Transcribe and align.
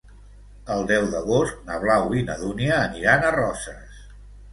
El 0.75 0.85
deu 0.91 1.03
d'agost 1.15 1.59
na 1.67 1.77
Blau 1.83 2.15
i 2.21 2.23
na 2.29 2.37
Dúnia 2.45 2.79
aniran 2.87 3.27
a 3.27 3.31
Roses. 3.37 4.01